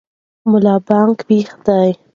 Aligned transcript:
ملا 0.49 0.75
بانګ 0.87 1.17
ویښ 1.27 1.49
دی. 1.65 1.89